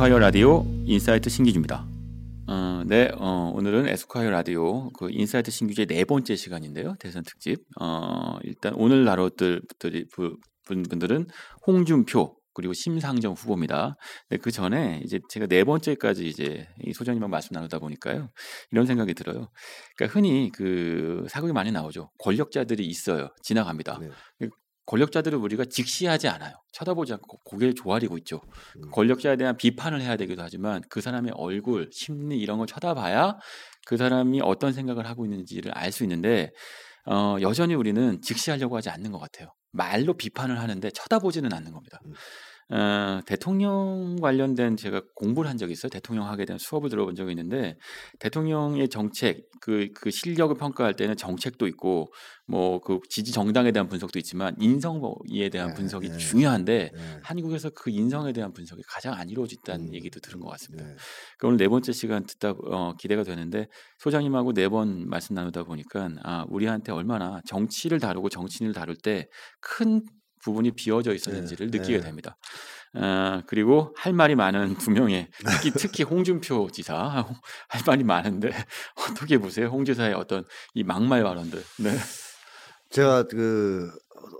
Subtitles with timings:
[0.00, 1.86] 에스콰이어 라디오 인사이트 신기주입니다.
[2.46, 6.94] 어, 네, 어, 오늘은 에스콰이어 라디오 그 인사이트 신기주의 네 번째 시간인데요.
[6.98, 7.58] 대선 특집.
[7.78, 9.60] 어, 일단 오늘 다룰
[10.64, 11.26] 분들은
[11.66, 13.96] 홍준표 그리고 심상정 후보입니다.
[14.30, 18.30] 네, 그 전에 이제 제가 네 번째까지 이제 이 소장님하고 말씀 나누다 보니까요.
[18.70, 19.50] 이런 생각이 들어요.
[19.98, 22.10] 그러니까 흔히 그 사극이 많이 나오죠.
[22.18, 23.28] 권력자들이 있어요.
[23.42, 23.98] 지나갑니다.
[24.00, 24.48] 네.
[24.90, 26.52] 권력자들을 우리가 직시하지 않아요.
[26.72, 28.40] 쳐다보지 않고 고개를 조아리고 있죠.
[28.76, 28.90] 음.
[28.90, 33.38] 권력자에 대한 비판을 해야 되기도 하지만 그 사람의 얼굴, 심리 이런 걸 쳐다봐야
[33.86, 36.50] 그 사람이 어떤 생각을 하고 있는지를 알 수 있는데
[37.06, 39.54] 어, 여전히 우리는 직시하려고 하지 않는 것 같아요.
[39.70, 42.00] 말로 비판을 하는데 쳐다보지는 않는 겁니다.
[42.70, 42.76] 음.
[42.76, 45.90] 어, 대통령 관련된 제가 공부를 한 적이 있어요.
[45.90, 47.76] 대통령 하게 된 수업을 들어본 적이 있는데
[48.18, 52.12] 대통령의 정책 그, 그 실력을 평가할 때는 정책도 있고
[52.46, 57.18] 뭐 그 지지 정당에 대한 분석도 있지만 인성에 대한 네, 분석이 네, 중요한데 네.
[57.22, 60.84] 한국에서 그 인성에 대한 분석이 가장 안 이루어졌다는 음, 얘기도 들은 것 같습니다.
[60.84, 60.94] 네.
[61.38, 63.68] 그러니까 오늘 네 번째 시간 듣다 어, 기대가 되는데
[63.98, 69.28] 소장님하고 네 번 말씀 나누다 보니까 아 우리한테 얼마나 정치를 다루고 정치인을 다룰 때
[69.60, 70.02] 큰
[70.42, 72.04] 부분이 비어져 있었는지를 네, 느끼게 네.
[72.04, 72.36] 됩니다.
[72.94, 77.26] 어, 그리고 할 말이 많은 두 명의 특히 특히 홍준표 지사
[77.68, 78.50] 할 말이 많은데
[79.08, 79.68] 어떻게 보세요?
[79.68, 81.62] 홍 지사의 어떤 이 막말 발언들.
[81.80, 81.96] 네.
[82.90, 83.90] 제가 그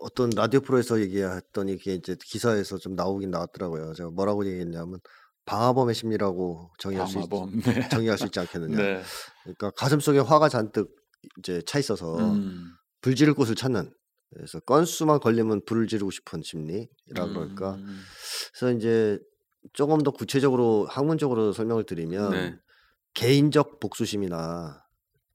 [0.00, 3.94] 어떤 라디오 프로에서 얘기했더니 이게 이제 기사에서 좀 나오긴 나왔더라고요.
[3.94, 4.98] 제가 뭐라고 얘기했냐면
[5.46, 7.60] 방화범의 심리라고 정의할 방화범.
[7.60, 7.88] 수 있, 네.
[7.88, 8.76] 정의할 수 있지 않겠느냐.
[8.76, 9.02] 네.
[9.44, 10.90] 그러니까 가슴 속에 화가 잔뜩
[11.38, 12.72] 이제 차 있어서 음.
[13.00, 13.92] 불 지를 곳을 찾는
[14.32, 17.74] 그래서 건수만 걸리면 불을 지르고 싶은 심리라 그럴까.
[17.74, 18.00] 음.
[18.52, 19.18] 그래서 이제
[19.72, 22.58] 조금 더 구체적으로 학문적으로 설명을 드리면 네.
[23.14, 24.84] 개인적 복수심이나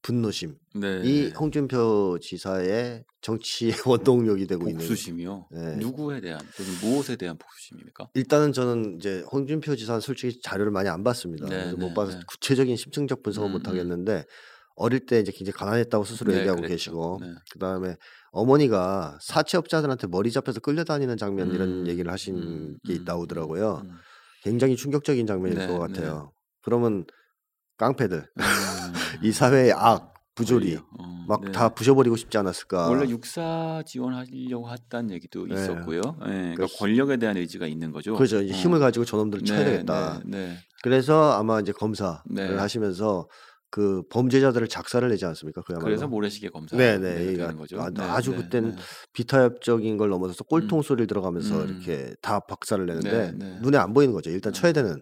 [0.01, 1.01] 분노심 네.
[1.03, 5.47] 이 홍준표 지사의 정치 원동력이 되고 있는 복수심이요.
[5.51, 5.75] 네.
[5.77, 8.09] 누구에 대한 또는 무엇에 대한 복수심입니까?
[8.13, 11.47] 일단은 저는 이제 홍준표 지사는 솔직히 자료를 많이 안 봤습니다.
[11.47, 12.23] 네, 못 네, 봐서 네.
[12.27, 13.71] 구체적인 심층적 분석은 음, 못 음.
[13.71, 14.25] 하겠는데
[14.75, 16.75] 어릴 때 이제 굉장히 가난했다고 스스로 네, 얘기하고 그랬죠.
[16.75, 17.33] 계시고 네.
[17.51, 17.95] 그다음에
[18.35, 21.87] 어머니가 사채업자들한테 머리 잡혀서 끌려다니는 장면 이런 음.
[21.87, 22.77] 얘기를 하신 음.
[22.85, 23.05] 게 음.
[23.05, 23.83] 나오더라고요.
[23.85, 23.91] 음.
[24.43, 26.31] 굉장히 충격적인 장면일 네, 것 같아요.
[26.33, 26.39] 네.
[26.61, 27.05] 그러면
[27.77, 28.27] 깡패들
[29.23, 31.75] 이 사회의 악 부조리 어, 막다 네.
[31.75, 32.89] 부셔버리고 싶지 않았을까.
[32.89, 35.55] 원래 육사 지원하려고 했다는 얘기도 네.
[35.55, 36.01] 있었고요.
[36.27, 38.15] 네, 그러니까 권력에 대한 의지가 있는 거죠.
[38.15, 38.41] 그렇죠.
[38.41, 38.57] 이제 어.
[38.57, 40.21] 힘을 가지고 저놈들을 쳐야 되겠다.
[40.83, 42.19] 그래서 아마 이제 검사를
[42.59, 43.29] 하시면서
[43.69, 45.61] 그 범죄자들을 작사를 내지 않습니까?
[45.61, 45.85] 그야말로.
[45.85, 46.77] 그래서 모래시계 검사.
[46.77, 47.35] 네네.
[47.35, 47.81] 네, 거죠.
[47.81, 48.81] 아, 네, 주 네, 그때는 네.
[49.13, 50.81] 비타협적인 걸 넘어서서 꼴통 음.
[50.81, 51.69] 소리를 들어가면서 음.
[51.69, 53.59] 이렇게 다 박살을 내는데 네, 네.
[53.61, 54.29] 눈에 안 보이는 거죠.
[54.29, 54.53] 일단 음.
[54.53, 55.01] 쳐야 되는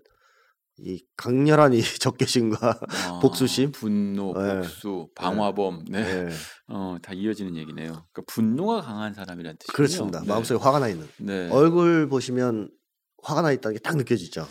[0.80, 6.30] 이 강렬한 이 적개심과 아, 복수심, 분노, 복수, 방화범, 네,
[6.68, 7.92] 어, 다 이어지는 얘기네요.
[8.12, 9.74] 그러니까 분노가 강한 사람이란 뜻이죠.
[9.74, 10.24] 그렇습니다.
[10.26, 11.52] 마음속에 화가 나 있는.
[11.52, 12.72] 얼굴 보시면
[13.22, 14.48] 화가 나 있다는 게 딱 느껴지죠.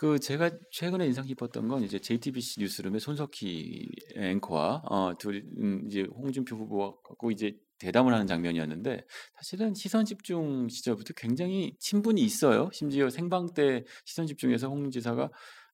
[0.00, 6.02] 그 제가 최근에 인상 깊었던 건 이제 JTBC 뉴스룸의 손석희 앵커와 어 둘 음, 이제
[6.02, 9.04] 홍준표 후보하고 이제 대담을 하는 장면이었는데
[9.34, 12.70] 사실은 시선 집중 시절부터 굉장히 친분이 있어요.
[12.72, 15.30] 심지어 생방 때 시선 집중에서 홍 지사가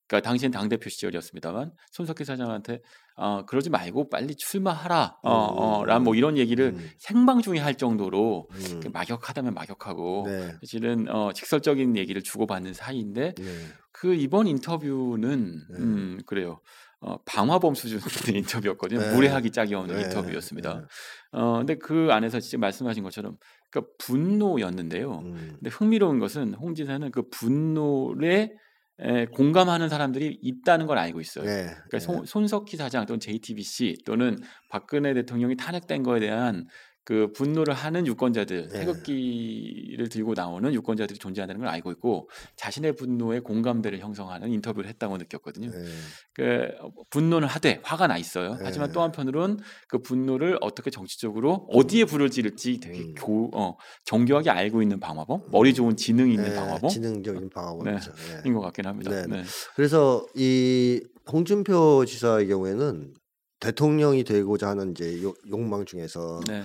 [0.06, 2.80] 그러니까 당시엔 당 대표 시절이었습니다만 손석희 사장한테
[3.16, 5.18] 어, 그러지 말고 빨리 출마하라.
[5.22, 6.90] 어, 어, 란뭐 이런 얘기를 음.
[6.98, 8.80] 생방 중에 할 정도로 음.
[8.92, 10.56] 막역하다면 막역하고 네.
[10.60, 13.44] 사실은 어, 직설적인 얘기를 주고받는 사이인데 네.
[13.92, 15.78] 그 이번 인터뷰는 네.
[15.78, 16.60] 음, 그래요.
[17.00, 18.02] 어, 방화범 수준의
[18.40, 19.00] 인터뷰였거든요.
[19.00, 19.14] 네.
[19.14, 20.02] 무례하기 짝이 없는 네.
[20.04, 20.80] 인터뷰였습니다.
[20.80, 20.84] 네.
[21.32, 23.36] 어, 근데 그 안에서 진짜 말씀하신 것처럼
[23.70, 25.18] 그러니까 분노였는데요.
[25.18, 25.52] 음.
[25.54, 28.52] 근데 흥미로운 것은 홍 지사는 그 분노에
[29.00, 31.44] 에, 공감하는 사람들이 있다는 걸 알고 있어요.
[31.44, 32.26] 네, 그러니까 네.
[32.26, 34.38] 손, 석희 사장 또는 JTBC 또는
[34.68, 36.66] 박근혜 대통령이 탄핵된 거에 대한
[37.04, 38.78] 그 분노를 하는 유권자들 네.
[38.80, 45.70] 태극기를 들고 나오는 유권자들이 존재한다는 걸 알고 있고 자신의 분노에 공감대를 형성하는 인터뷰를 했다고 느꼈거든요.
[45.70, 45.84] 네.
[46.32, 46.68] 그
[47.10, 48.54] 분노는 하되 화가 나 있어요.
[48.54, 48.60] 네.
[48.62, 53.14] 하지만 또 한편으로는 그 분노를 어떻게 정치적으로 어디에 불을 지를지 되게 음.
[53.14, 53.76] 교, 어,
[54.06, 56.56] 정교하게 알고 있는 방화범, 머리 좋은 지능이 있는 네.
[56.56, 58.12] 방화범, 지능적인 방화범이죠.
[58.14, 58.42] 네.
[58.46, 59.10] 인것 같긴 합니다.
[59.26, 59.42] 네.
[59.76, 63.12] 그래서 이 홍준표 지사의 경우에는
[63.60, 66.62] 대통령이 되고자 하는 이제 욕망 중에서 네.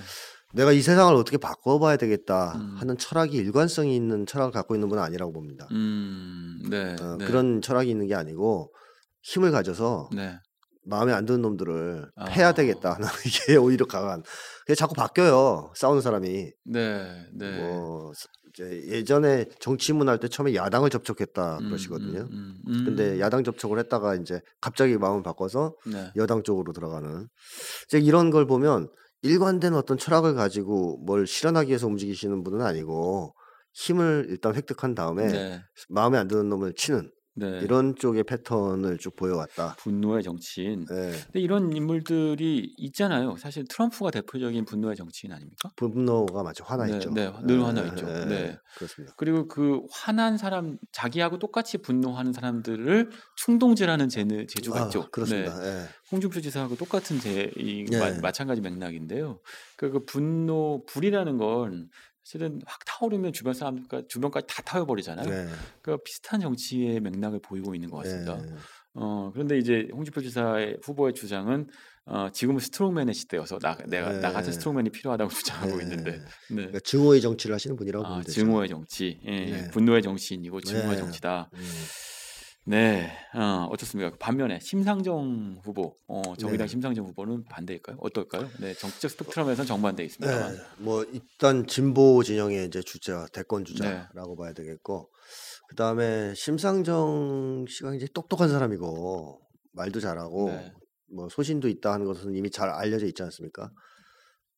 [0.53, 2.75] 내가 이 세상을 어떻게 바꿔봐야 되겠다 음.
[2.77, 5.67] 하는 철학이 일관성이 있는 철학을 갖고 있는 분은 아니라고 봅니다.
[5.71, 7.25] 음, 네, 어, 네.
[7.25, 8.73] 그런 철학이 있는 게 아니고
[9.21, 10.39] 힘을 가져서 네.
[10.85, 12.25] 마음에 안 드는 놈들을 아.
[12.25, 14.23] 패야 되겠다 하는 이게 오히려 강한.
[14.61, 15.71] 그게 자꾸 바뀌어요.
[15.75, 16.51] 싸우는 사람이.
[16.65, 17.59] 네, 네.
[17.61, 18.11] 뭐
[18.51, 22.21] 이제 예전에 정치인문 할 때 처음에 야당을 접촉했다 음, 그러시거든요.
[22.21, 26.11] 음, 음, 음, 근데 야당 접촉을 했다가 이제 갑자기 마음을 바꿔서 네.
[26.15, 27.27] 여당 쪽으로 들어가는.
[27.87, 28.89] 이제 이런 걸 보면
[29.21, 33.35] 일관된 어떤 철학을 가지고 뭘 실현하기 위해서 움직이시는 분은 아니고
[33.73, 35.61] 힘을 일단 획득한 다음에 네.
[35.89, 37.59] 마음에 안 드는 놈을 치는 네.
[37.63, 39.75] 이런 쪽의 패턴을 쭉 보여왔다.
[39.79, 40.85] 분노의 정치인.
[40.85, 41.11] 네.
[41.25, 43.37] 근데 이런 인물들이 있잖아요.
[43.37, 45.71] 사실 트럼프가 대표적인 분노의 정치인 아닙니까?
[45.75, 46.63] 분노가 맞죠.
[46.65, 47.11] 화나 네, 있죠.
[47.11, 48.05] 네, 늘 화나 있죠.
[48.05, 49.15] 네, 네, 그렇습니다.
[49.17, 55.09] 그리고 그 화난 사람, 자기하고 똑같이 분노하는 사람들을 충동질하는 재느, 재주가 아, 있죠.
[55.09, 55.59] 그렇습니다.
[55.59, 55.85] 네.
[56.11, 57.85] 홍준표 지사하고 똑같은 제, 이,
[58.21, 59.39] 마, 찬가지 맥락인데요.
[59.77, 61.87] 그, 그 분노, 불이라는 건사
[62.23, 65.27] 불은 확 타오르면 주변 사람들 주변까지 다 태워버리잖아요.
[65.27, 65.47] 네.
[65.81, 68.37] 그러니까 비슷한 정치의 맥락을 보이고 있는 것 같습니다.
[68.37, 68.55] 네.
[68.93, 71.67] 어 그런데 이제 홍준표 지사의 후보의 주장은
[72.05, 74.19] 어, 지금은 strongman의 시대여서 나 내가 네.
[74.19, 75.83] 나 같은 strongman이 필요하다고 주장하고 네.
[75.83, 76.25] 있는데 네.
[76.47, 78.41] 그러니까 증오의 정치를 하시는 분이라고 아, 보면 되죠.
[78.41, 79.69] 증오의 정치, 예, 네.
[79.69, 80.97] 분노의 정치인이고 증오의 네.
[80.97, 81.51] 정치다.
[82.69, 82.71] 음.
[82.71, 84.15] 네, 어, 어떻습니까?
[84.19, 86.71] 반면에 심상정 후보, 어, 정의당 네.
[86.71, 87.97] 심상정 후보는 반대일까요?
[87.99, 88.47] 어떨까요?
[88.59, 90.51] 네, 정치적 스펙트럼에서는 정반대 있습니다.
[90.51, 94.43] 네, 뭐 일단 진보 진영의 이제 주자, 대권 주자라고 네.
[94.43, 95.09] 봐야 되겠고,
[95.67, 99.41] 그 다음에 심상정 씨가 이제 똑똑한 사람이고
[99.73, 100.71] 말도 잘하고 네.
[101.13, 103.71] 뭐 소신도 있다 하는 것은 이미 잘 알려져 있지 않습니까?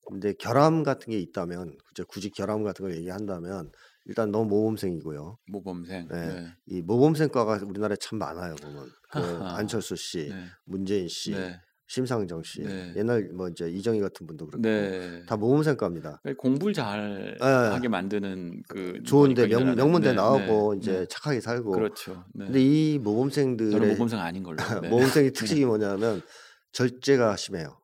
[0.10, 1.78] 근데 결함 같은 게 있다면,
[2.10, 3.72] 굳이 결함 같은 걸 얘기한다면
[4.06, 5.38] 일단 너무 모범생이고요.
[5.48, 6.08] 모범생.
[6.10, 6.28] 네.
[6.28, 6.48] 네.
[6.68, 8.56] 이 모범생과가 우리나라에 참 많아요.
[8.56, 10.46] 보면 그 안철수 씨, 네.
[10.66, 11.60] 문재인 씨, 네.
[11.88, 12.94] 심상정 씨, 네.
[12.96, 15.24] 옛날 뭐 이제 이정희 같은 분도 그렇고 네.
[15.26, 16.22] 다 모범생과입니다.
[16.24, 17.46] 그러니까 공부를 잘 네.
[17.46, 21.72] 하게 만드는 그 좋은데 명, 명문대 나오고 이제 착하게 살고.
[21.72, 22.24] 그렇죠.
[22.36, 24.58] 근데 이 모범생들의 모범생 아닌 걸로.
[24.90, 26.22] 모범생의 특징이 뭐냐면
[26.72, 27.78] 절제가 심해요.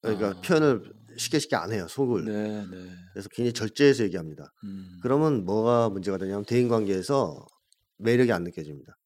[0.00, 0.40] 그러니까 아.
[0.40, 2.24] 표현을 쉽게 쉽게 안 해요 속을.
[2.24, 2.90] 네, 네.
[3.12, 4.52] 그래서 굉장히 절제해서 얘기합니다.
[4.64, 4.98] 음.
[5.02, 7.46] 그러면 뭐가 문제가 되냐면 대인 관계에서
[7.98, 8.96] 매력이 안 느껴집니다.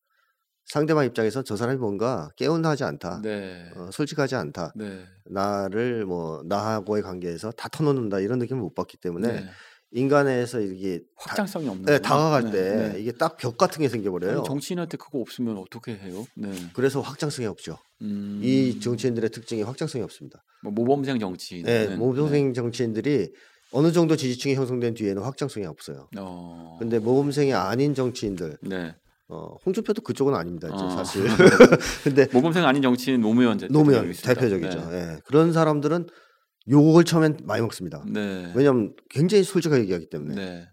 [0.66, 3.70] 상대방 입장에서 저 사람이 뭔가 깨운하지 않다, 네.
[3.76, 5.04] 어, 솔직하지 않다, 네.
[5.26, 9.50] 나를 뭐 나하고의 관계에서 다 터놓는다 이런 느낌을 못 받기 때문에 네.
[9.94, 13.00] 인간에서 이게 확장성이 없는 네, 다가갈 네, 때 네.
[13.00, 14.38] 이게 딱 벽 같은 게 생겨버려요.
[14.38, 16.26] 아니, 정치인한테 그거 없으면 어떻게 해요?
[16.34, 16.50] 네.
[16.74, 17.78] 그래서 확장성이 없죠.
[18.02, 18.40] 음...
[18.42, 20.42] 이 정치인들의 특징이 확장성이 없습니다.
[20.64, 21.64] 뭐 모범생 정치인.
[21.64, 22.52] 네, 모범생 네.
[22.52, 23.30] 정치인들이
[23.70, 26.08] 어느 정도 지지층이 형성된 뒤에는 확장성이 없어요.
[26.18, 26.76] 어...
[26.80, 28.96] 근데 모범생이 아닌 정치인들, 네.
[29.28, 30.68] 어, 홍준표도 그쪽은 아닙니다.
[30.74, 30.90] 이제 어...
[30.90, 31.24] 사실.
[32.02, 34.90] 근데 모범생 아닌 정치인 노무현 노무현 대표적이죠.
[34.90, 35.06] 네.
[35.06, 35.18] 네.
[35.24, 36.08] 그런 사람들은
[36.68, 38.04] 욕을 처음엔 많이 먹습니다.
[38.08, 38.52] 네.
[38.54, 40.68] 왜냐하면 굉장히 솔직하게 얘기하기 때문에 네.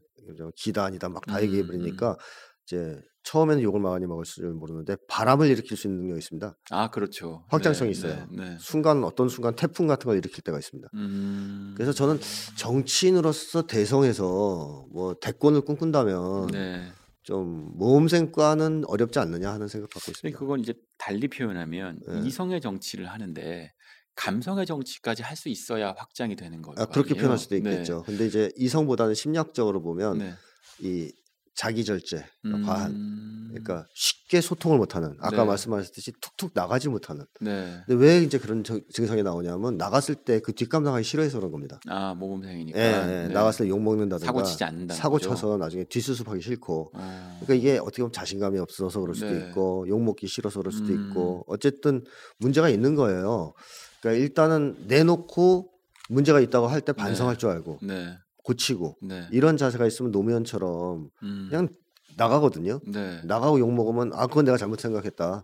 [0.56, 2.18] 기다 아니다 막 다 얘기해 버리니까 음, 음.
[2.66, 6.58] 이제 처음에는 욕을 많이 먹을 줄 모르는데 바람을 일으킬 수 있는 능력이 있습니다.
[6.72, 7.46] 아 그렇죠.
[7.50, 8.28] 확장성이 네, 있어요.
[8.32, 8.58] 네, 네.
[8.60, 10.90] 순간 어떤 순간 태풍 같은 걸 일으킬 때가 있습니다.
[10.96, 11.74] 음...
[11.76, 12.20] 그래서 저는
[12.58, 16.92] 정치인으로서 대성에서 뭐 대권을 꿈꾼다면 네.
[17.24, 20.40] 좀 모험생과는 어렵지 않느냐 하는 생각 갖고 있습니다.
[20.40, 22.22] 그건 이제 달리 표현하면 네.
[22.26, 23.72] 이성의 정치를 하는데
[24.16, 26.76] 감성의 정치까지 할 수 있어야 확장이 되는 거예요.
[26.80, 27.58] 아, 그렇게 표현할 수도 네.
[27.58, 27.98] 있겠죠.
[28.00, 28.04] 네.
[28.06, 30.34] 근데 이제 이성보다는 심리학적으로 보면 네.
[30.80, 31.12] 이
[31.54, 32.64] 자기 절제, 음...
[32.66, 35.16] 과한, 그러니까 쉽게 소통을 못하는.
[35.20, 35.44] 아까 네.
[35.46, 37.26] 말씀하셨듯이 툭툭 나가지 못하는.
[37.42, 37.82] 네.
[37.86, 41.80] 근데 왜 이제 그런 증상이 나오냐면 나갔을 때 그 뒷감당하기 싫어해서 그런 겁니다.
[41.88, 42.80] 아 모범생이니까.
[42.80, 43.34] 네, 네.
[43.34, 44.96] 나갔을 때 욕 먹는다든가 사고 치지 않는다.
[44.96, 46.92] 사고 쳐서 나중에 뒷수습하기 싫고.
[46.94, 47.38] 어...
[47.42, 49.48] 그러니까 이게 어떻게 보면 자신감이 없어서 그럴 수도 네.
[49.48, 51.10] 있고 욕 먹기 싫어서 그럴 수도 음...
[51.10, 52.04] 있고 어쨌든
[52.38, 53.54] 문제가 있는 거예요.
[54.02, 55.70] 그러니까 일단은 내놓고
[56.10, 57.40] 문제가 있다고 할 때 반성할 네.
[57.40, 58.18] 줄 알고 네.
[58.44, 59.28] 고치고 네.
[59.32, 61.48] 이런 자세가 있으면 노무현처럼 음.
[61.50, 61.70] 그냥
[62.18, 62.80] 나가거든요.
[62.88, 63.22] 네.
[63.24, 65.44] 나가고 욕 먹으면 아 그건 내가 잘못 생각했다.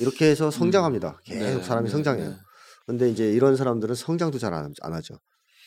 [0.00, 1.08] 이렇게 해서 성장합니다.
[1.08, 1.20] 음.
[1.24, 1.62] 계속 네.
[1.62, 1.92] 사람이 네.
[1.92, 2.34] 성장해요.
[2.86, 5.18] 근데 이제 이런 사람들은 성장도 잘안 하죠.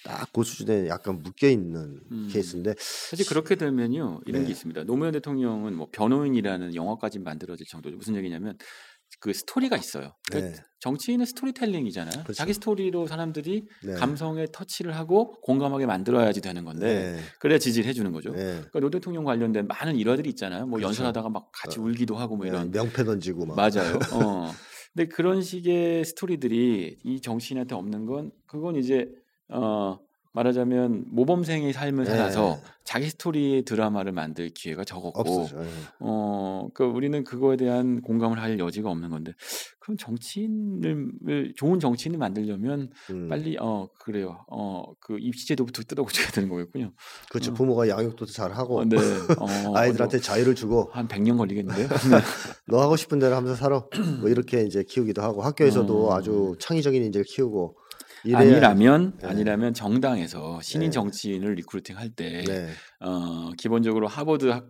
[0.04, 2.28] 딱그 수준에 약간 묶여 있는 음.
[2.32, 4.48] 케이스인데 사실 그렇게 되면요 이런 네.
[4.48, 4.84] 게 있습니다.
[4.86, 7.98] 노무현 대통령은 뭐 변호인이라는 영화까지 만들어질 정도죠.
[7.98, 8.58] 무슨 얘기냐면
[9.20, 10.16] 그 스토리가 있어요.
[10.30, 10.64] 그러니까 네.
[10.80, 12.24] 정치인은 스토리텔링이잖아요.
[12.24, 12.34] 그렇죠.
[12.34, 13.94] 자기 스토리로 사람들이 네.
[13.94, 17.20] 감성에 터치를 하고 공감하게 만들어야지 되는 건데 네.
[17.40, 18.32] 그래야 지지를 해주는 거죠.
[18.32, 18.56] 네.
[18.56, 20.66] 그러니까 노 대통령 관련된 많은 일화들이 있잖아요.
[20.66, 20.88] 뭐 그렇죠.
[20.88, 21.84] 연설하다가 막 같이 어.
[21.84, 24.00] 울기도 하고 뭐 네, 이런 명패 던지고 막 맞아요.
[24.14, 24.52] 어.
[24.94, 29.08] 근데 그런 식의 스토리들이 이 정치인한테 없는 건 그건 이제
[29.50, 30.00] 어
[30.34, 32.12] 말하자면 모범생의 삶을 네.
[32.12, 35.68] 살아서 자기 스토리 드라마를 만들 기회가 적었고 네.
[36.00, 39.34] 어 그러니까 우리는 그거에 대한 공감을 할 여지가 없는 건데
[39.80, 43.28] 그럼 정치인을 좋은 정치인을 만들려면 음.
[43.28, 46.92] 빨리 어 그래요 어그 입시제도부터 뜯어고쳐야 되는 거겠군요.
[47.30, 47.54] 그렇죠 어.
[47.54, 48.96] 부모가 양육도 잘 하고 어, 네.
[49.38, 51.88] 어, 아이들한테 자유를 주고 한 100년 걸리겠는데요.
[52.68, 53.84] 너 하고 싶은 대로 하면서 살아
[54.22, 56.16] 뭐 이렇게 이제 키우기도 하고 학교에서도 어.
[56.16, 57.81] 아주 창의적인 인재를 키우고
[58.34, 59.28] 아니라면 네.
[59.28, 60.92] 아니라면 정당에서 신인 네.
[60.92, 62.70] 정치인을 recruiting 할때 네.
[63.00, 64.68] 어, 기본적으로 하버드 학,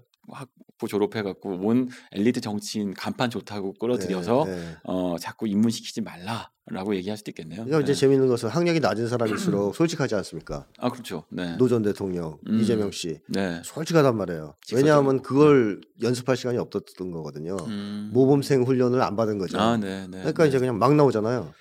[0.82, 4.76] 학부 졸업해갖고 온 엘리트 정치인 간판 좋다고 끌어들여서 네, 네.
[4.84, 7.64] 어 자꾸 입문시키지 말라라고 얘기할 수도 있겠네요.
[7.64, 8.00] 그러니까 이제 네.
[8.00, 10.66] 재밌는 것은 학력이 낮은 사람일수록 솔직하지 않습니까?
[10.80, 11.26] 아 그렇죠.
[11.30, 11.56] 네.
[11.58, 12.60] 노전 대통령 음.
[12.60, 13.62] 이재명 씨 네.
[13.64, 14.56] 솔직하단 말이에요.
[14.74, 17.58] 왜냐하면 그걸 연습할 시간이 없었던 거거든요.
[17.68, 18.10] 음.
[18.12, 19.60] 모범생 훈련을 안 받은 거죠.
[19.60, 21.54] 아, 네, 네, 그러니까 이제 그냥 막 나오잖아요.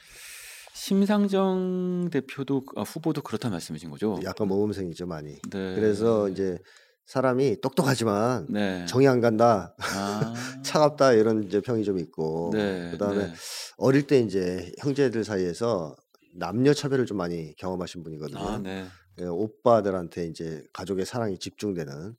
[0.81, 4.19] 심상정 대표도 아, 후보도 그렇다 말씀이신 거죠?
[4.25, 5.35] 약간 모범생이죠 많이.
[5.51, 5.75] 네.
[5.75, 6.57] 그래서 이제
[7.05, 8.87] 사람이 똑똑하지만 네.
[8.87, 10.33] 정이 안 간다, 아.
[10.65, 12.93] 차갑다 이런 이제 평이 좀 있고 네.
[12.93, 13.33] 그다음에 네.
[13.77, 15.95] 어릴 때 이제 형제들 사이에서
[16.35, 18.41] 남녀 차별을 좀 많이 경험하신 분이거든요.
[18.41, 18.87] 아, 네.
[19.21, 22.17] 예, 오빠들한테 이제 가족의 사랑이 집중되는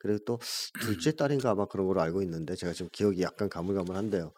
[0.00, 0.38] 그리고 또
[0.80, 4.32] 둘째 딸인가 아마 그런 걸로 알고 있는데 제가 지금 기억이 약간 가물가물한데요.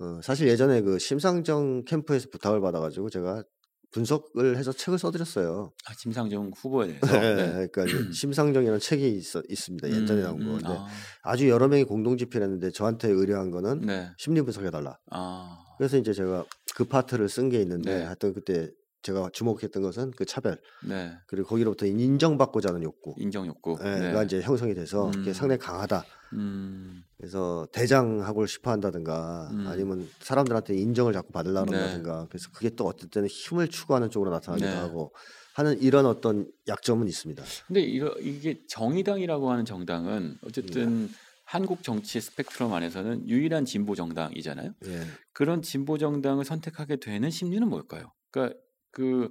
[0.00, 3.44] 어, 사실 예전에 그 심상정 캠프에서 부탁을 받아가지고 제가
[3.92, 5.72] 분석을 해서 책을 써드렸어요.
[5.86, 7.06] 아, 심상정 후보에 대해서.
[7.20, 7.66] 네, 네.
[7.68, 9.88] 그러니까 심상정이라는 책이 있, 있습니다.
[9.88, 10.54] 예전에 나온 음, 거.
[10.56, 10.86] 음, 아.
[11.22, 14.10] 아주 여러 명이 공동 집필 했는데 저한테 의뢰한 거는 네.
[14.18, 14.98] 심리 분석해달라.
[15.12, 15.58] 아.
[15.78, 18.04] 그래서 이제 제가 그 파트를 쓴 게 있는데 네.
[18.04, 18.68] 하여튼 그때
[19.04, 21.12] 제가 주목했던 것은 그 차별 네.
[21.26, 24.12] 그리고 거기로부터 인정받고자 하는 욕구 인정 욕구 네, 네.
[24.12, 25.12] 가 이제 형성이 돼서 음.
[25.12, 27.04] 그게 상당히 강하다 음.
[27.18, 29.66] 그래서 대장하고 싶어 한다든가 음.
[29.68, 31.76] 아니면 사람들한테 인정을 자꾸 받으려고 네.
[31.76, 34.74] 한다든가 그래서 그게 또 어떨 때는 힘을 추구하는 쪽으로 나타나기도 네.
[34.74, 35.14] 하고
[35.54, 37.44] 하는 이런 어떤 약점은 있습니다.
[37.66, 41.12] 근데 이거 이게 정의당이라고 하는 정당은 어쨌든 네.
[41.44, 44.72] 한국 정치 스펙트럼 안에서는 유일한 진보 정당이잖아요.
[44.86, 45.00] 예.
[45.32, 48.12] 그런 진보 정당을 선택하게 되는 심리는 뭘까요?
[48.30, 48.58] 그러니까
[48.94, 49.30] 그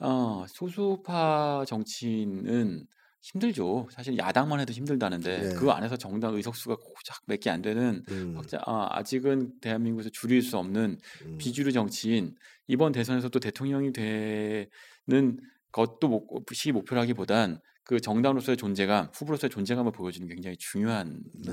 [0.00, 2.86] 어, 소수파 정치인은
[3.22, 3.88] 힘들죠.
[3.90, 5.54] 사실 야당만 해도 힘들다는데 네.
[5.54, 8.34] 그 안에서 정당 의석수가 고작 몇 개 안 되는 음.
[8.36, 11.38] 확자, 아, 아직은 대한민국에서 줄일 수 없는 음.
[11.38, 12.34] 비주류 정치인
[12.68, 15.38] 이번 대선에서 또 대통령이 되는
[15.72, 21.52] 것도 목, 시 목표라기보단 그 정당으로서의 존재감, 후보로서의 존재감을 보여주는 굉장히 중요한 네.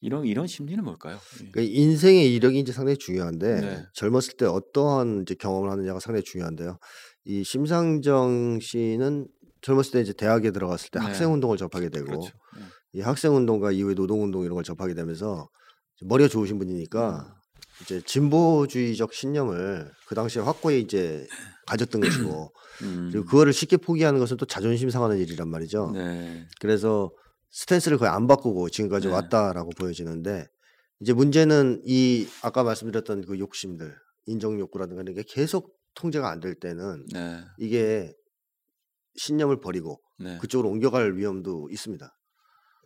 [0.00, 1.18] 이런 이런 심리는 뭘까요?
[1.40, 1.50] 예.
[1.52, 3.86] 그러니까 인생의 이력이 이제 상당히 중요한데 네.
[3.94, 6.78] 젊었을 때 어떠한 이제 경험을 하느냐가 상당히 중요한데요.
[7.26, 9.28] 이 심상정 씨는
[9.60, 11.06] 젊었을 때 이제 대학에 들어갔을 때 네.
[11.06, 12.32] 학생 운동을 접하게 되고 그렇죠.
[12.56, 12.62] 네.
[12.94, 15.48] 이 학생 운동과 이후에 노동 운동 이런 걸 접하게 되면서
[16.04, 17.41] 머리가 좋으신 분이니까 음.
[17.82, 21.26] 이제 진보주의적 신념을 그 당시에 확고히 이제
[21.66, 23.08] 가졌던 것이고 음.
[23.12, 25.90] 그리고 그거를 쉽게 포기하는 것은 또 자존심 상하는 일이란 말이죠.
[25.92, 26.46] 네.
[26.60, 27.10] 그래서
[27.50, 29.14] 스탠스를 거의 안 바꾸고 지금까지 네.
[29.14, 30.46] 왔다라고 보여지는데
[31.00, 33.94] 이제 문제는 이 아까 말씀드렸던 그 욕심들
[34.26, 37.44] 인정 욕구라든가 이런 게 계속 통제가 안 될 때는 네.
[37.58, 38.14] 이게
[39.16, 40.38] 신념을 버리고 네.
[40.38, 42.16] 그쪽으로 옮겨갈 위험도 있습니다.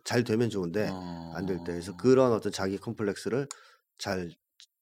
[0.03, 1.33] 잘 되면 좋은데 어...
[1.35, 3.47] 안될 때 그래서 그런 어떤 자기 컴플렉스를
[3.97, 4.31] 잘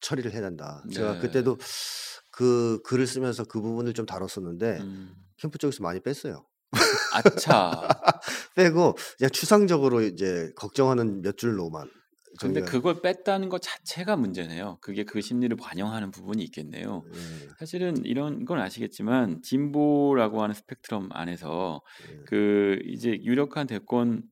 [0.01, 0.83] 처리를 해야 된다.
[0.91, 1.19] 제가 네.
[1.19, 1.57] 그때도
[2.31, 5.15] 그 글을 쓰면서 그 부분을 좀 다뤘었는데 음.
[5.37, 6.45] 캠프 쪽에서 많이 뺐어요.
[7.13, 7.87] 아차.
[8.55, 11.89] 빼고 그냥 추상적으로 이제 걱정하는 몇 줄로만.
[12.39, 14.79] 근데 그걸 뺐다는 것 자체가 문제네요.
[14.81, 17.03] 그게 그 심리를 반영하는 부분이 있겠네요.
[17.09, 17.19] 네.
[17.57, 22.19] 사실은 이런 건 아시겠지만 진보라고 하는 스펙트럼 안에서 네.
[22.27, 24.23] 그 이제 유력한 대권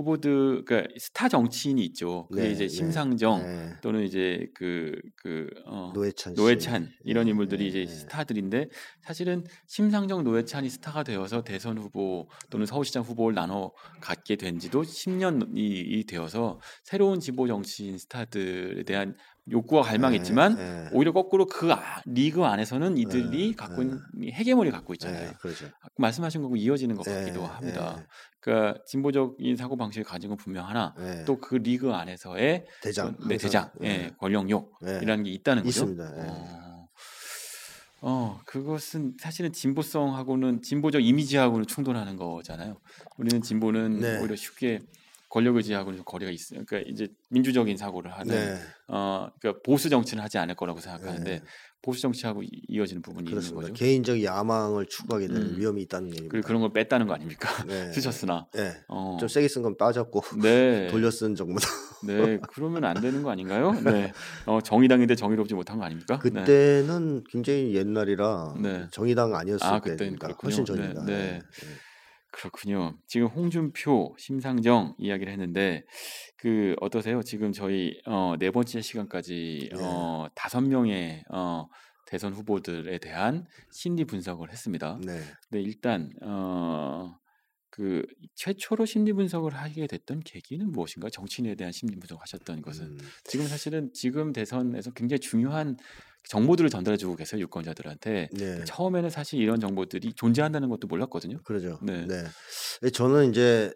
[0.00, 2.26] 후보들 그러니까 스타 정치인이 있죠.
[2.28, 2.68] 그게 네, 이제 네.
[2.68, 3.72] 심상정 네.
[3.82, 7.86] 또는 이제 그 그 어, 노회찬, 노회찬 이런 네, 인물들이 이제 네.
[7.86, 8.68] 스타들인데
[9.02, 16.06] 사실은 심상정 노회찬이 스타가 되어서 대선 후보 또는 서울시장 후보를 나눠 갖게 된 지도 10년이
[16.08, 19.14] 되어서 새로운 진보 정치인 스타들에 대한
[19.50, 24.72] 욕구와 갈망이 있지만 네, 오히려 거꾸로 그 아, 리그 안에서는 이들이 네, 갖고 있는 헤게모니를
[24.72, 25.32] 갖고 있잖아요.
[25.40, 25.66] 그렇죠.
[25.96, 28.04] 말씀하신 거고 이어지는 것 같기도 합니다.
[28.40, 30.94] 그러니까 진보적인 사고 방식을 가진 건 분명 하나
[31.26, 35.84] 또 그 리그 안에서의 대장, 네, 대장, 예, 권력욕이라는 게 있다는 거죠.
[35.84, 36.12] 있습니다.
[36.16, 36.70] 어.
[38.02, 42.80] 어, 그것은 사실은 진보성하고는 진보적 이미지하고는 충돌하는 거잖아요.
[43.18, 44.18] 우리는 진보는 네.
[44.20, 44.80] 오히려 쉽게
[45.30, 46.64] 권력 의지하고는 좀 거리가 있어요.
[46.66, 48.56] 그러니까 이제 민주적인 사고를 하는 네.
[48.88, 51.42] 어 그러니까 보수 정치는 하지 않을 거라고 생각하는데 네.
[51.82, 53.60] 보수 정치하고 이어지는 부분이 그렇습니다.
[53.60, 53.72] 있는 거죠.
[53.82, 55.56] 개인적 야망을 추구하게 되는 음.
[55.56, 56.30] 위험이 있다는 얘기입니다.
[56.32, 57.48] 그리고 그런 걸 뺐다는 거 아닙니까?
[57.64, 57.92] 네.
[57.92, 58.72] 쓰셨으나 네.
[58.88, 59.16] 어.
[59.18, 60.88] 좀 세게 쓴 건 빠졌고 네.
[60.90, 61.54] 돌려 쓴 정도.
[62.02, 63.72] 네, 그러면 안 되는 거 아닌가요?
[63.84, 64.10] 네,
[64.46, 66.18] 어, 정의당인데 정의롭지 못한 거 아닙니까?
[66.24, 66.30] 네.
[66.30, 68.86] 그때는 굉장히 옛날이라 네.
[68.90, 71.04] 정의당 아니었을 아, 때니까 훨씬 전이다.
[71.04, 71.40] 네.
[72.30, 72.38] 네.
[72.38, 72.98] 그렇군요.
[73.06, 75.84] 지금 홍준표, 심상정 이야기를 했는데
[76.36, 77.22] 그 어떠세요?
[77.22, 79.82] 지금 저희 어, 네 번째 시간까지 네.
[79.82, 81.66] 어, 다섯 명의 어,
[82.06, 84.98] 대선 후보들에 대한 심리 분석을 했습니다.
[85.04, 85.20] 네.
[85.48, 87.14] 근데 일단 어,
[87.70, 91.08] 그 최초로 심리 분석을 하게 됐던 계기는 무엇인가?
[91.08, 92.98] 정치인에 대한 심리 분석하셨던 것은 음.
[93.24, 95.76] 지금 사실은 지금 대선에서 굉장히 중요한
[96.28, 98.28] 정보들을 전달해주고 계세요 유권자들한테.
[98.32, 98.64] 네.
[98.64, 101.38] 처음에는 사실 이런 정보들이 존재한다는 것도 몰랐거든요.
[101.42, 101.78] 그러죠.
[101.82, 102.06] 네.
[102.06, 102.90] 네.
[102.90, 103.72] 저는 이제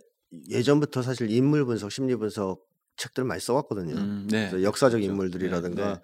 [0.51, 3.95] 예전부터 사실 인물 분석, 심리 분석 책들을 많이 써왔거든요.
[3.97, 4.51] 음, 네.
[4.63, 5.11] 역사적 그렇죠.
[5.11, 6.01] 인물들이라든가 네, 네.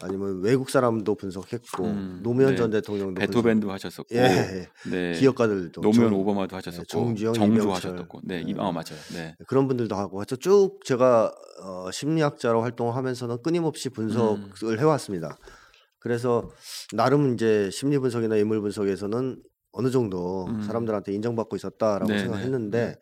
[0.00, 2.56] 아니면 외국 사람도 분석했고 음, 노무현 네.
[2.56, 3.74] 전 대통령도 베토벤도 분석...
[3.74, 5.12] 하셨었고 예, 네.
[5.12, 8.54] 기업가들도 노무현 정, 오바마도 하셨었고 네, 정주영, 정주 하셨었고 네, 네.
[8.58, 8.98] 어, 맞아요.
[9.14, 9.36] 네.
[9.46, 11.32] 그런 분들도 하고 하여튼 쭉 제가
[11.62, 14.78] 어, 심리학자로 활동을 하면서는 끊임없이 분석을 음.
[14.78, 15.38] 해왔습니다.
[16.04, 16.50] 그래서
[16.92, 19.42] 나름 이제 심리 분석이나 인물 분석에서는
[19.72, 20.62] 어느 정도 음.
[20.62, 22.94] 사람들한테 인정받고 있었다라고 네, 생각했는데 네.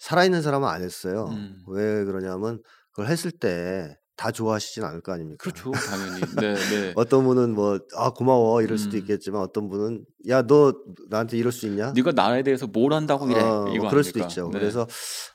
[0.00, 1.28] 살아있는 사람은 안 했어요.
[1.30, 1.62] 음.
[1.68, 5.42] 왜 그러냐면 그걸 했을 때 다 좋아하시진 않을 거 아닙니까?
[5.42, 6.20] 그렇죠, 당연히.
[6.36, 6.92] 네, 네.
[6.96, 8.98] 어떤 분은 뭐 아 고마워 이럴 수도 음.
[9.00, 10.74] 있겠지만 어떤 분은 야 너
[11.08, 11.92] 나한테 이럴 수 있냐?
[11.96, 13.40] 네가 나에 대해서 뭘 한다고 이래?
[13.40, 14.50] 어, 이거 뭐 그럴 수도 있죠.
[14.52, 14.58] 네.
[14.58, 14.86] 그래서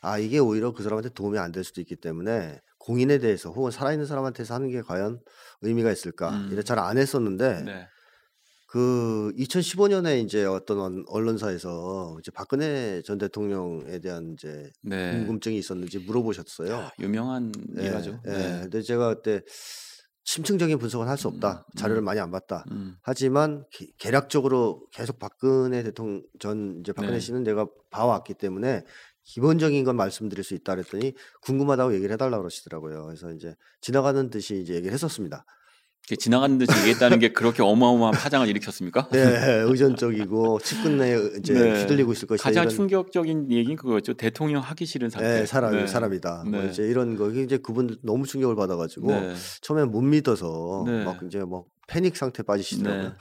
[0.02, 4.06] 아 이게 오히려 그 사람한테 도움이 안 될 수도 있기 때문에 공인에 대해서 혹은 살아있는
[4.06, 5.20] 사람한테서 하는 게 과연
[5.62, 6.30] 의미가 있을까?
[6.30, 6.50] 음.
[6.54, 7.88] 이래 잘 안 했었는데 네.
[8.70, 15.12] 그 2015년에 이제 어떤 언론사에서 이제 박근혜 전 대통령에 대한 이제 네.
[15.12, 16.76] 궁금증이 있었는지 물어보셨어요.
[16.78, 18.22] 아, 유명한 예, 일화죠.
[18.26, 18.32] 예.
[18.32, 18.60] 네.
[18.64, 19.42] 근데 제가 그때
[20.24, 21.66] 심층적인 분석은 할 수 없다.
[21.68, 22.06] 음, 자료를 음.
[22.06, 22.66] 많이 안 봤다.
[22.72, 22.96] 음.
[23.02, 27.20] 하지만 기, 계략적으로 계속 박근혜 대통령 전 이제 박근혜 네.
[27.22, 28.84] 씨는 내가 봐왔기 때문에
[29.28, 33.06] 기본적인 건 말씀드릴 수 있다 그랬더니 궁금하다고 얘기를 해달라고 그러시더라고요.
[33.06, 35.46] 그래서 이제 지나가는 듯이 이제 얘기를 했었습니다.
[36.18, 39.10] 지나가는 듯이 얘기했다는 게 그렇게 어마어마한 파장을 일으켰습니까?
[39.12, 39.20] 네,
[39.66, 41.82] 의존적이고 측근에 이제 네.
[41.82, 42.44] 휘둘리고 있을 것이다.
[42.48, 42.74] 가장 이런...
[42.74, 44.14] 충격적인 얘기는 그거죠.
[44.14, 45.28] 대통령 하기 싫은 상태.
[45.28, 45.86] 네, 사람 네.
[45.86, 46.44] 사람이다.
[46.46, 46.58] 뭐 네.
[46.60, 49.36] 뭐 이제 이런 거 이제 그분 너무 충격을 받아가지고 네.
[49.60, 51.04] 처음에 못 믿어서 네.
[51.04, 53.10] 막 이제 뭐 패닉 상태 빠지시더라고요.
[53.10, 53.14] 네.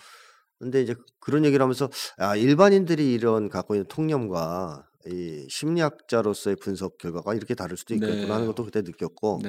[0.61, 7.35] 근데 이제 그런 얘기를 하면서 아 일반인들이 이런 갖고 있는 통념과 이 심리학자로서의 분석 결과가
[7.35, 8.33] 이렇게 다를 수도 있겠구나 네.
[8.33, 9.43] 하는 것도 그때 느꼈고.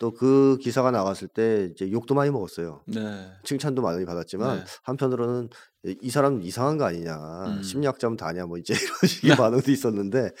[0.00, 2.82] 또그 기사가 나왔을 때 이제 욕도 많이 먹었어요.
[2.86, 3.30] 네.
[3.44, 4.64] 칭찬도 많이 받았지만 네.
[4.82, 5.50] 한편으로는
[6.02, 7.62] 이 사람 이상한 거 아니냐, 음.
[7.62, 10.32] 심리학자면 다냐, 뭐 이제 이런 식의 반응도 있었는데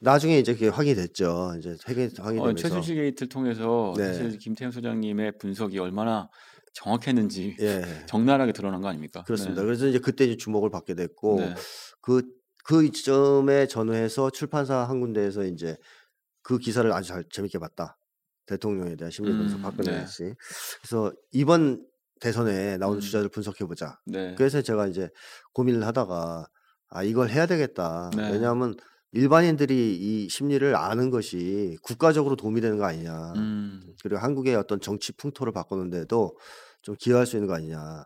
[0.00, 1.54] 나중에 이제 그게 확인이 됐죠.
[1.58, 1.76] 이제
[2.18, 4.06] 확인이 어, 최순실 게이트를 통해서 네.
[4.06, 6.28] 사실 김태형 소장님의 분석이 얼마나
[6.72, 7.82] 정확했는지 예.
[8.06, 9.22] 적나라하게 드러난 거 아닙니까?
[9.24, 9.62] 그렇습니다.
[9.62, 9.66] 네.
[9.66, 11.54] 그래서 이제 그때 이제 주목을 받게 됐고 네.
[12.00, 12.22] 그,
[12.68, 15.74] 그 이점에 전후해서 출판사 한 군데에서 이제
[16.42, 17.96] 그 기사를 아주 잘 재밌게 봤다.
[18.44, 20.06] 대통령에 대한 심리 분석 음, 박근혜 네.
[20.06, 20.34] 씨.
[20.82, 21.82] 그래서 이번
[22.20, 23.00] 대선에 나오는 음.
[23.00, 23.98] 주자들 분석해 보자.
[24.04, 24.34] 네.
[24.36, 25.08] 그래서 제가 이제
[25.54, 26.46] 고민을 하다가
[26.90, 28.10] 아 이걸 해야 되겠다.
[28.14, 28.32] 네.
[28.32, 28.76] 왜냐하면
[29.12, 33.32] 일반인들이 이 심리를 아는 것이 국가적으로 도움이 되는 거 아니냐.
[33.36, 33.80] 음.
[34.02, 36.36] 그리고 한국의 어떤 정치 풍토를 바꾸는데도
[36.82, 38.04] 좀 기여할 수 있는 거 아니냐.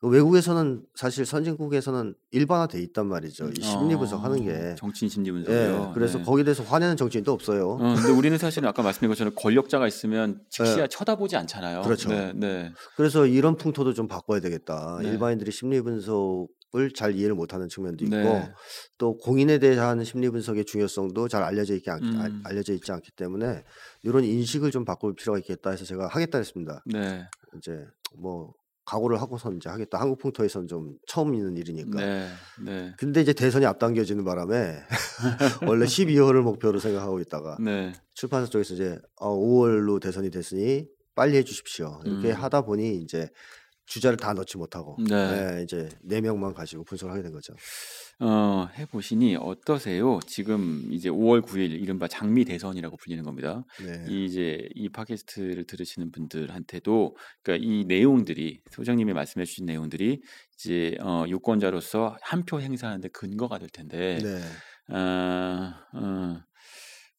[0.00, 3.50] 그 외국에서는 사실 선진국에서는 일반화돼 있단 말이죠.
[3.50, 5.58] 이 심리 분석하는 게 어, 정치인 심리 분석이요.
[5.58, 6.24] 예, 그래서 네.
[6.24, 7.72] 거기에 대해서 화내는 정치인도 없어요.
[7.72, 10.88] 어, 근데 우리는 사실은 아까 말씀드린 것처럼 권력자가 있으면 즉시야 네.
[10.88, 11.82] 쳐다보지 않잖아요.
[11.82, 12.08] 그렇죠.
[12.08, 12.72] 네, 네.
[12.96, 15.00] 그래서 이런 풍토도 좀 바꿔야 되겠다.
[15.02, 15.08] 네.
[15.10, 18.50] 일반인들이 심리 분석을 잘 이해를 못하는 측면도 있고 네.
[18.96, 22.40] 또 공인에 대한 심리 분석의 중요성도 잘 알려져 있지 않, 음.
[22.46, 23.64] 알려져 있지 않기 때문에
[24.02, 26.82] 이런 인식을 좀 바꿀 필요가 있겠다 해서 제가 하겠다 했습니다.
[26.86, 27.26] 네.
[27.58, 27.84] 이제
[28.18, 28.54] 뭐
[28.90, 30.00] 각오를 하고선 이제 하겠다.
[30.00, 32.00] 한국 풍토에선 좀 처음 있는 일이니까.
[32.00, 32.28] 네,
[32.64, 32.92] 네.
[32.98, 34.78] 근데 이제 대선이 앞당겨지는 바람에
[35.66, 37.92] 원래 12월을 목표로 생각하고 있다가 네.
[38.14, 42.00] 출판사 쪽에서 이제 어, 5월로 대선이 됐으니 빨리 해주십시오.
[42.04, 42.34] 이렇게 음.
[42.34, 43.30] 하다 보니 이제
[43.90, 45.56] 주자를 다 넣지 못하고 네.
[45.56, 47.54] 네, 이제 네 명만 가지고 분석을 하게 된 거죠.
[48.20, 50.20] 어, 해 보시니 어떠세요?
[50.26, 53.64] 지금 이제 5월 9일 이른바 장미 대선이라고 불리는 겁니다.
[53.84, 54.04] 네.
[54.08, 60.20] 이제 이 팟캐스트를 들으시는 분들한테도 그러니까 이 내용들이 소장님이 말씀해 주신 내용들이
[60.54, 64.94] 이제 어, 유권자로서 한 표 행사하는데 근거가 될 텐데 네.
[64.96, 66.40] 어, 어,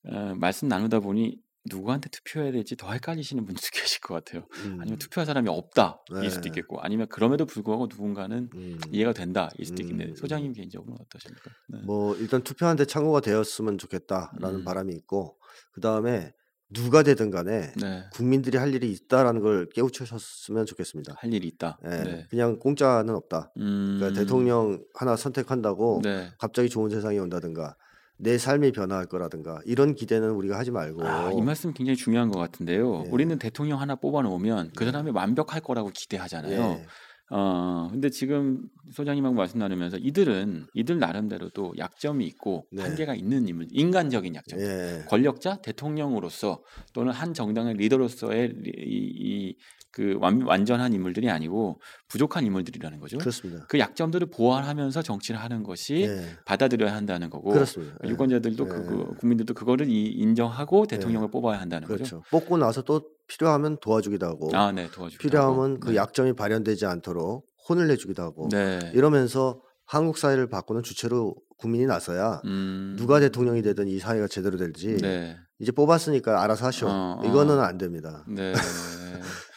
[0.06, 4.47] 어, 말씀 나누다 보니 누구한테 투표해야 될지 더 헷갈리시는 분들도 계실 것 같아요.
[4.65, 4.80] 음.
[4.82, 6.26] 아니면 투표할 사람이 없다 네.
[6.26, 8.80] 일 수도 있겠고 아니면 그럼에도 불구하고 누군가는 음.
[8.91, 10.06] 이해가 된다 일 수도 있겠네.
[10.06, 10.15] 음.
[10.15, 11.52] 소장님 개인적으로는 어떠십니까?
[11.69, 11.80] 네.
[11.86, 14.65] 뭐 일단 투표하는데 참고가 되었으면 좋겠다라는 음.
[14.65, 15.38] 바람이 있고
[15.74, 16.34] 그 다음에
[16.74, 18.06] 누가 되든 간에 네.
[18.13, 21.15] 국민들이 할 일이 있다라는 걸 깨우치셨으면 좋겠습니다.
[21.17, 21.78] 할 일이 있다.
[21.84, 22.04] 네.
[22.04, 22.28] 네.
[22.30, 23.52] 그냥 공짜는 없다.
[23.54, 24.13] 그러니까 음.
[24.13, 26.32] 대통령 하나 선택한다고 네.
[26.39, 27.76] 갑자기 좋은 세상이 온다든가
[28.22, 32.40] 내 삶이 변화할 거라든가 이런 기대는 우리가 하지 말고 아, 이 말씀 굉장히 중요한 것
[32.40, 33.04] 같은데요.
[33.06, 33.10] 예.
[33.10, 34.92] 우리는 대통령 하나 뽑아 놓으면 그 네.
[34.92, 36.62] 사람이 완벽할 거라고 기대하잖아요.
[36.62, 36.86] 예.
[37.34, 42.84] 어, 근데 지금 소장님하고 말씀 나누면서 이들은 이들 나름대로도 약점이 있고 네.
[42.84, 44.60] 한계가 있는 인물, 인간적인 약점.
[44.60, 45.06] 예.
[45.08, 46.62] 권력자, 대통령으로서
[46.94, 49.56] 또는 한 정당의 리더로서의 이, 이
[49.91, 53.17] 그 완, 완전한 인물들이 아니고 부족한 인물들이라는 거죠.
[53.17, 53.65] 그렇습니다.
[53.67, 56.38] 그 약점들을 보완하면서 정치를 하는 것이 네.
[56.45, 57.95] 받아들여야 한다는 거고 그렇습니다.
[58.06, 58.10] 예.
[58.10, 58.69] 유권자들도 네.
[58.69, 60.95] 그, 그, 국민들도 그거를 인정하고 예.
[60.95, 61.32] 대통령을 네.
[61.32, 62.21] 뽑아야 한다는 그렇죠.
[62.21, 62.23] 거죠.
[62.32, 65.80] 뽑고 나서 또 필요하면 도와주기도 하고 아, 네, 도와주기도 필요하면 하고.
[65.80, 65.95] 그 네.
[65.97, 68.91] 약점이 발현되지 않도록 혼을 내주기도 하고 네.
[68.93, 72.95] 이러면서 한국 사회를 바꾸는 주체로 국민이 나서야 음.
[72.97, 75.38] 누가 대통령이 되든 이 사회가 제대로 될지 네.
[75.60, 76.88] 이제 뽑았으니까 알아서 하쇼.
[76.88, 77.27] 어, 어.
[77.27, 78.25] 이거는 안 됩니다.
[78.27, 78.54] 네.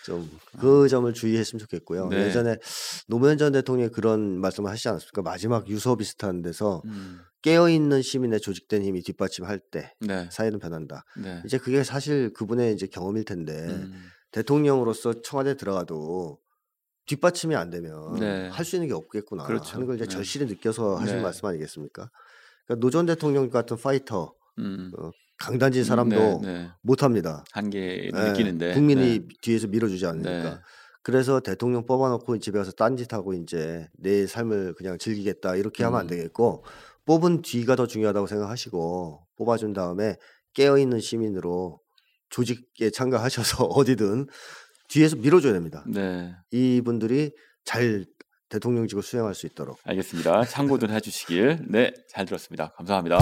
[0.04, 2.08] 좀그 점을 주의했으면 좋겠고요.
[2.08, 2.26] 네.
[2.26, 2.56] 예전에
[3.08, 5.22] 노무현 전 대통령이 그런 말씀을 하시지 않았습니까?
[5.22, 7.20] 마지막 유서 비슷한 데서 음.
[7.42, 10.28] 깨어 있는 시민의 조직된 힘이 뒷받침할 때 네.
[10.30, 11.04] 사회는 변한다.
[11.16, 11.42] 네.
[11.44, 14.08] 이제 그게 사실 그분의 이제 경험일 텐데 음.
[14.30, 16.38] 대통령으로서 청와대 들어가도
[17.06, 18.48] 뒷받침이 안 되면 네.
[18.48, 19.74] 할수 있는 게 없겠구나 그렇죠.
[19.74, 20.10] 하는 걸 이제 네.
[20.10, 21.22] 절실히 느껴서 하신 네.
[21.22, 22.10] 말씀 아니겠습니까?
[22.66, 24.90] 그러니까 노 전 대통령 같은 파이터 음.
[24.98, 25.10] 어,
[25.44, 26.68] 강단진 음, 사람도 네, 네.
[26.83, 27.44] 못합니다.
[27.52, 29.28] 한계 네, 느끼는데 국민이 네.
[29.42, 30.30] 뒤에서 밀어주지 않으니까.
[30.42, 30.57] 네.
[31.02, 35.87] 그래서 대통령 뽑아놓고 집에 가서 딴짓하고 이제 내 삶을 그냥 즐기겠다 이렇게 음.
[35.88, 36.09] 하면 안 음.
[36.09, 36.64] 되겠고
[37.04, 40.16] 뽑은 뒤가 더 중요하다고 생각하시고 뽑아준 다음에
[40.54, 41.80] 깨어 있는 시민으로
[42.30, 44.26] 조직에 참가하셔서 어디든
[44.88, 45.85] 뒤에서 밀어줘야 됩니다.
[45.87, 46.35] 네.
[46.50, 47.33] 이분들이
[47.64, 48.04] 잘
[48.48, 49.78] 대통령직을 수행할 수 있도록.
[49.85, 50.44] 알겠습니다.
[50.44, 51.66] 참고들 해주시길.
[51.68, 52.72] 네, 잘 들었습니다.
[52.76, 53.18] 감사합니다.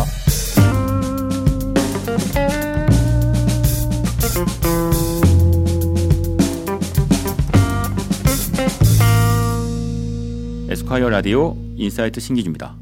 [10.69, 12.75] 에스콰이어 라디오 인사이트 신기주입니다.